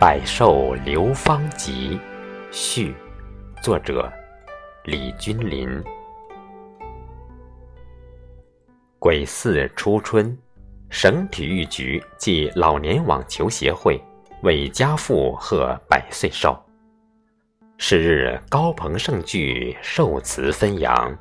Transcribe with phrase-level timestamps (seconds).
[0.00, 1.98] 百寿流芳集》
[2.50, 2.94] 序，
[3.62, 4.10] 作者
[4.84, 5.68] 李君林。
[8.98, 10.34] 癸巳初春，
[10.88, 14.00] 省体育局暨老年网球协会
[14.42, 16.58] 为家父贺百岁寿。
[17.76, 21.14] 是日高朋盛聚，寿词纷扬。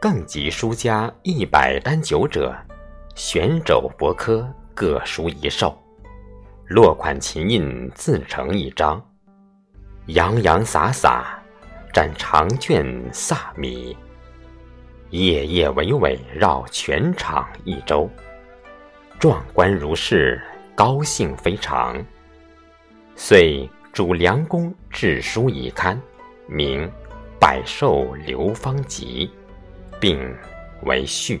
[0.00, 2.56] 更集书家一百单酒者，
[3.14, 5.78] 悬肘博科各书一寿。
[6.66, 9.02] 落款琴印自成一张，
[10.06, 11.38] 洋洋洒洒，
[11.92, 13.96] 展长卷萨米。
[15.10, 18.10] 夜夜娓娓绕全场一周，
[19.18, 20.42] 壮观如是，
[20.74, 22.02] 高兴非常。
[23.14, 26.00] 遂主良公制书一刊，
[26.46, 26.86] 名
[27.38, 29.26] 《百寿流芳集》。
[30.00, 30.36] 并
[30.82, 31.40] 为序。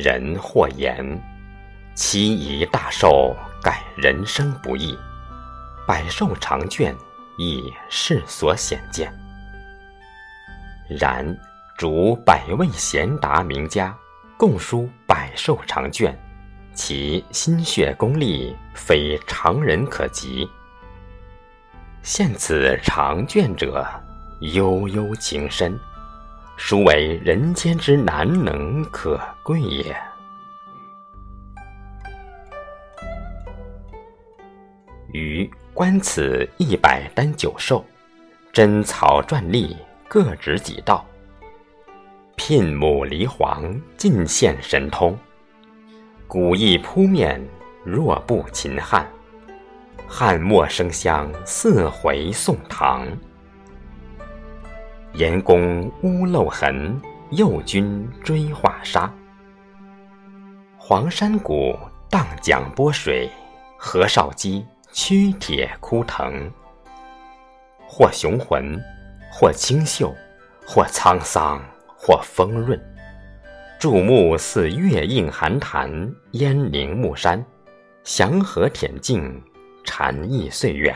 [0.00, 1.04] 人或言
[1.94, 4.96] ：“妻仪大寿，改人生不易；
[5.86, 6.96] 百寿长卷，
[7.36, 9.12] 亦世所显见。”
[10.88, 11.36] 然，
[11.76, 13.94] 主百位贤达名家
[14.38, 16.18] 共书百寿长卷，
[16.74, 20.48] 其心血功力，非常人可及。
[22.02, 23.86] 现此长卷者，
[24.40, 25.78] 悠悠情深，
[26.62, 29.96] 殊为人间之难能可贵也。
[35.10, 37.82] 余观此一百单九寿，
[38.52, 39.74] 真草篆隶
[40.06, 41.04] 各指几道，
[42.36, 45.16] 牝母离黄尽现神通，
[46.28, 47.42] 古意扑面
[47.86, 49.10] 若不秦汉。
[50.06, 53.08] 汉末生香四回宋唐，
[55.14, 57.00] 严公屋漏痕，
[57.30, 59.12] 右军追画沙。
[60.78, 61.76] 黄山谷
[62.08, 63.28] 荡桨波水，
[63.76, 66.50] 何绍基驱铁枯藤。
[67.86, 68.80] 或雄浑，
[69.32, 70.14] 或清秀，
[70.64, 71.60] 或沧桑，
[71.96, 72.80] 或丰润。
[73.78, 77.44] 注目似月映寒潭，烟凝暮山，
[78.04, 79.42] 祥和恬静。
[79.82, 80.94] 禅意岁远，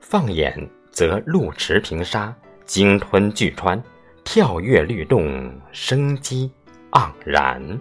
[0.00, 2.34] 放眼则路驰平沙，
[2.64, 3.82] 鲸吞巨川，
[4.24, 6.50] 跳跃律动，生机
[6.92, 7.80] 盎然。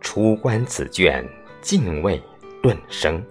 [0.00, 1.26] 初观此卷，
[1.60, 2.20] 敬畏
[2.62, 3.24] 顿生，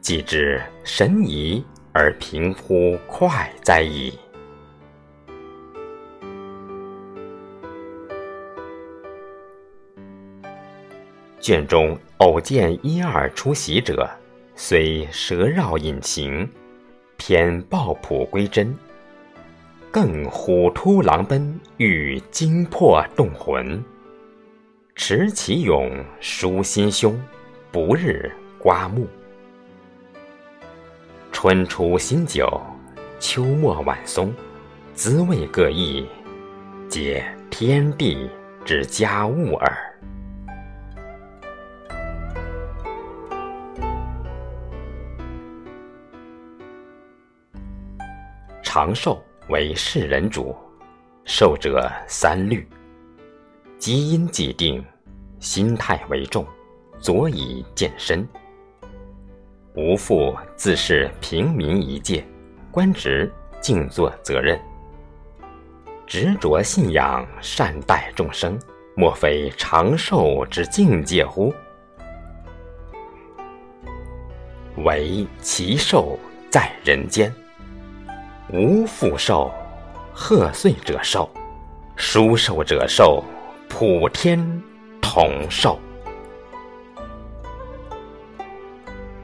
[0.00, 4.18] 既知神怡而平乎快哉矣。
[11.40, 14.08] 卷中偶见一二出席者，
[14.54, 16.48] 虽舌绕引情，
[17.26, 18.76] 偏抱朴归真，
[19.90, 23.82] 更虎突狼奔，欲惊魄动魂。
[24.94, 25.90] 持其勇，
[26.20, 27.18] 舒心胸，
[27.72, 29.06] 不日刮目。
[31.32, 32.60] 春初新酒，
[33.18, 34.30] 秋末晚松，
[34.92, 36.06] 滋味各异，
[36.90, 38.28] 皆天地
[38.66, 39.83] 之佳物耳。
[48.74, 50.52] 长寿为世人主，
[51.24, 52.68] 寿者三律：
[53.78, 54.84] 基因既定，
[55.38, 56.44] 心态为重，
[56.98, 58.26] 佐以健身。
[59.76, 62.26] 无父自是平民一介，
[62.72, 64.60] 官职尽作责任，
[66.04, 68.58] 执着信仰，善待众生，
[68.96, 71.54] 莫非长寿之境界乎？
[74.78, 76.18] 唯其寿
[76.50, 77.32] 在人间。
[78.50, 79.50] 无复寿，
[80.12, 81.28] 贺岁者寿，
[81.96, 83.24] 殊寿者寿，
[83.68, 84.38] 普天
[85.00, 85.78] 同寿。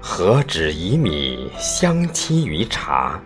[0.01, 3.21] 何止以米相期于茶？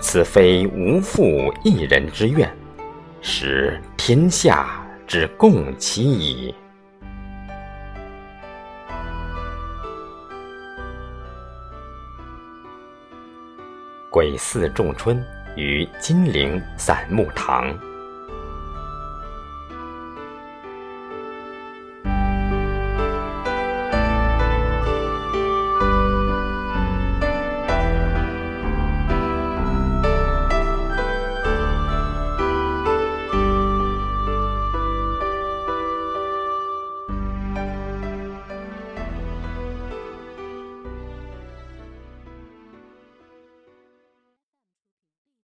[0.00, 2.50] 此非无父一人之愿，
[3.20, 6.54] 使天下之共期矣。
[14.10, 15.24] 癸巳仲春，
[15.54, 17.72] 于金陵散木堂。